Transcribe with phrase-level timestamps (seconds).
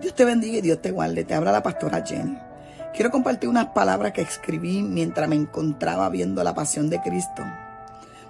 [0.00, 1.24] Dios te bendiga y Dios te guarde.
[1.24, 2.38] Te habla la pastora Jenny.
[2.94, 7.42] Quiero compartir unas palabras que escribí mientras me encontraba viendo la pasión de Cristo.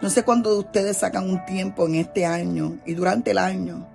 [0.00, 3.86] No sé cuándo ustedes sacan un tiempo en este año y durante el año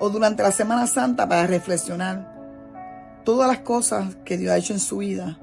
[0.00, 2.34] o durante la Semana Santa para reflexionar
[3.24, 5.38] todas las cosas que Dios ha hecho en su vida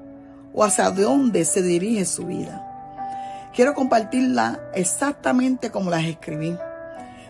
[0.52, 2.70] o hacia dónde se dirige su vida.
[3.54, 6.56] Quiero compartirla exactamente como las escribí,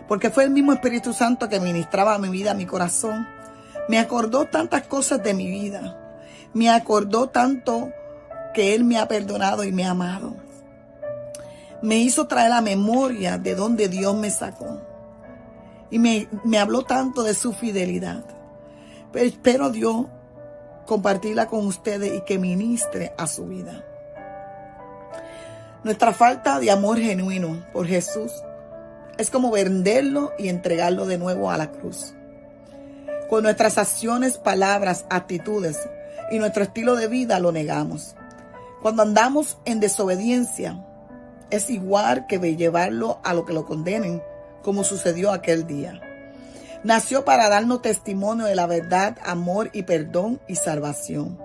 [0.07, 3.27] porque fue el mismo Espíritu Santo que ministraba mi vida, mi corazón,
[3.87, 6.01] me acordó tantas cosas de mi vida.
[6.53, 7.91] Me acordó tanto
[8.53, 10.35] que Él me ha perdonado y me ha amado.
[11.81, 14.81] Me hizo traer la memoria de donde Dios me sacó.
[15.91, 18.23] Y me, me habló tanto de su fidelidad.
[19.11, 20.07] Pero espero Dios
[20.85, 23.83] compartirla con ustedes y que ministre a su vida.
[25.83, 28.31] Nuestra falta de amor genuino por Jesús
[29.17, 32.15] es como venderlo y entregarlo de nuevo a la cruz.
[33.29, 35.79] Con nuestras acciones, palabras, actitudes
[36.31, 38.15] y nuestro estilo de vida lo negamos.
[38.81, 40.85] Cuando andamos en desobediencia,
[41.49, 44.21] es igual que llevarlo a lo que lo condenen,
[44.61, 45.99] como sucedió aquel día.
[46.83, 51.39] Nació para darnos testimonio de la verdad, amor y perdón y salvación.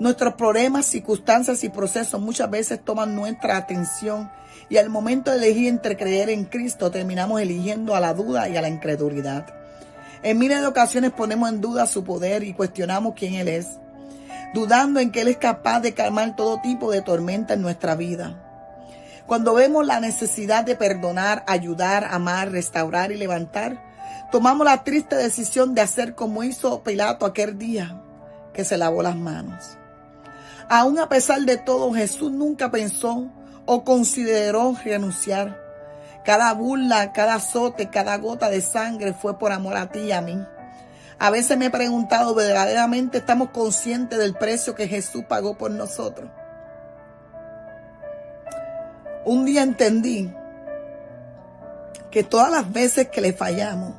[0.00, 4.32] Nuestros problemas, circunstancias y procesos muchas veces toman nuestra atención
[4.68, 8.56] y al momento de elegir entre creer en Cristo terminamos eligiendo a la duda y
[8.56, 9.63] a la incredulidad.
[10.24, 13.78] En miles de ocasiones ponemos en duda su poder y cuestionamos quién Él es,
[14.54, 18.40] dudando en que Él es capaz de calmar todo tipo de tormenta en nuestra vida.
[19.26, 23.82] Cuando vemos la necesidad de perdonar, ayudar, amar, restaurar y levantar,
[24.32, 28.00] tomamos la triste decisión de hacer como hizo Pilato aquel día,
[28.54, 29.76] que se lavó las manos.
[30.70, 33.30] Aún a pesar de todo, Jesús nunca pensó
[33.66, 35.63] o consideró renunciar.
[36.24, 40.20] Cada burla, cada azote, cada gota de sangre fue por amor a ti y a
[40.20, 40.44] mí.
[41.18, 46.30] A veces me he preguntado, ¿verdaderamente estamos conscientes del precio que Jesús pagó por nosotros?
[49.24, 50.32] Un día entendí
[52.10, 53.94] que todas las veces que le fallamos,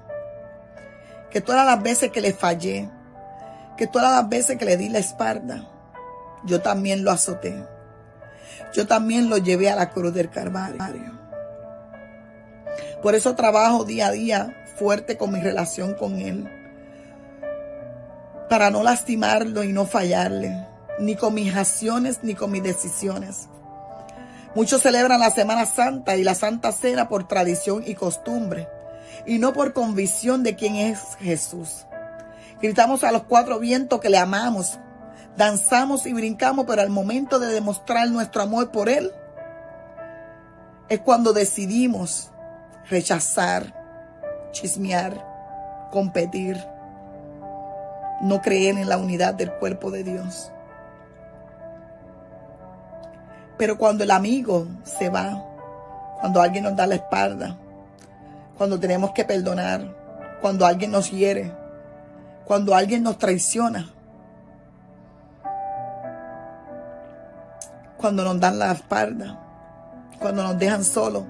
[1.30, 2.90] que todas las veces que le fallé,
[3.78, 5.68] que todas las veces que le di la espalda,
[6.44, 7.66] yo también lo azoté.
[8.74, 11.15] Yo también lo llevé a la cruz del Calvario.
[13.06, 16.50] Por eso trabajo día a día fuerte con mi relación con Él.
[18.50, 20.66] Para no lastimarlo y no fallarle.
[20.98, 23.48] Ni con mis acciones ni con mis decisiones.
[24.56, 28.68] Muchos celebran la Semana Santa y la Santa Cena por tradición y costumbre.
[29.28, 31.86] Y no por convicción de quién es Jesús.
[32.60, 34.80] Gritamos a los cuatro vientos que le amamos.
[35.38, 39.12] Danzamos y brincamos, pero al momento de demostrar nuestro amor por Él,
[40.90, 42.32] es cuando decidimos
[42.90, 43.74] rechazar,
[44.52, 45.14] chismear,
[45.92, 46.58] competir,
[48.22, 50.52] no creer en la unidad del cuerpo de Dios.
[53.58, 55.44] Pero cuando el amigo se va,
[56.20, 57.58] cuando alguien nos da la espalda,
[58.58, 59.82] cuando tenemos que perdonar,
[60.42, 61.52] cuando alguien nos hiere,
[62.46, 63.90] cuando alguien nos traiciona,
[67.98, 69.40] cuando nos dan la espalda,
[70.20, 71.24] cuando nos dejan solos,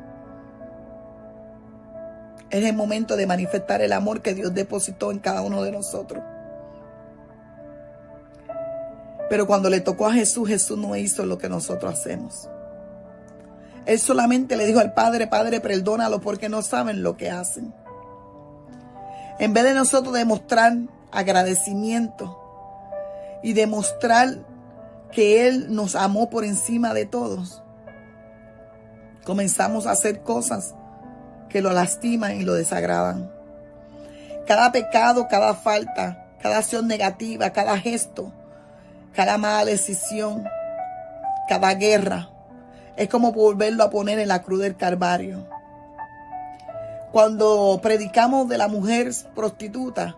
[2.50, 6.24] es el momento de manifestar el amor que Dios depositó en cada uno de nosotros.
[9.30, 12.48] Pero cuando le tocó a Jesús, Jesús no hizo lo que nosotros hacemos.
[13.86, 17.74] Él solamente le dijo al Padre, Padre, perdónalo porque no saben lo que hacen.
[19.40, 20.74] En vez de nosotros demostrar
[21.12, 22.40] agradecimiento
[23.44, 24.46] y demostrar
[25.12, 27.62] que Él nos amó por encima de todos,
[29.24, 30.76] comenzamos a hacer cosas
[31.50, 33.32] que lo lastiman y lo desagradan.
[34.48, 38.32] Cada pecado, cada falta, cada acción negativa, cada gesto,
[39.14, 40.46] cada mala decisión,
[41.48, 42.30] cada guerra,
[42.98, 45.48] es como volverlo a poner en la cruz del Calvario.
[47.12, 50.16] Cuando predicamos de la mujer prostituta,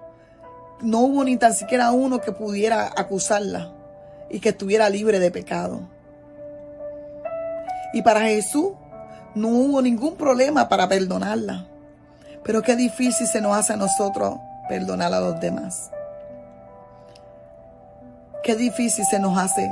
[0.82, 3.72] no hubo ni tan siquiera uno que pudiera acusarla
[4.30, 5.82] y que estuviera libre de pecado.
[7.94, 8.72] Y para Jesús,
[9.38, 11.66] no hubo ningún problema para perdonarla.
[12.44, 15.92] Pero qué difícil se nos hace a nosotros perdonar a los demás.
[18.44, 19.70] Qué difícil se nos hace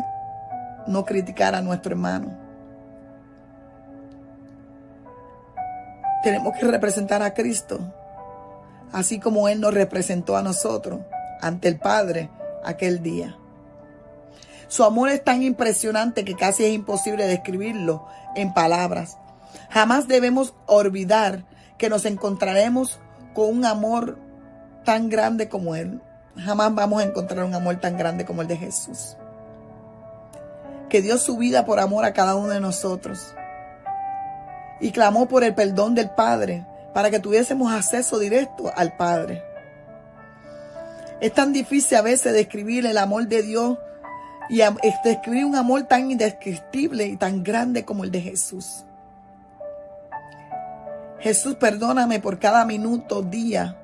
[0.88, 2.38] no criticar a nuestro hermano.
[6.24, 7.80] Tenemos que representar a Cristo,
[8.92, 11.00] así como Él nos representó a nosotros
[11.42, 12.30] ante el Padre
[12.64, 13.38] aquel día.
[14.68, 19.18] Su amor es tan impresionante que casi es imposible describirlo en palabras.
[19.69, 21.46] Jamás debemos olvidar
[21.78, 23.00] que nos encontraremos
[23.34, 24.18] con un amor
[24.84, 26.02] tan grande como Él.
[26.38, 29.18] Jamás vamos a encontrar un amor tan grande como el de Jesús.
[30.90, 33.34] Que dio su vida por amor a cada uno de nosotros.
[34.80, 39.44] Y clamó por el perdón del Padre para que tuviésemos acceso directo al Padre.
[41.19, 43.78] Es tan difícil a veces describir el amor de Dios
[44.50, 44.62] y
[45.04, 48.86] describir un amor tan indescriptible y tan grande como el de Jesús.
[51.25, 53.75] Jesús, perdóname por cada minuto, día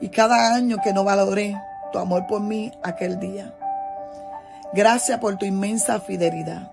[0.00, 1.60] y cada año que no valoré
[1.90, 3.52] tu amor por mí aquel día.
[4.72, 6.70] Gracias por tu inmensa fidelidad.